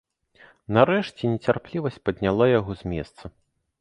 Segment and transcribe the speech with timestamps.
[0.77, 3.23] Нарэшце нецярплівасць падняла яго з месца.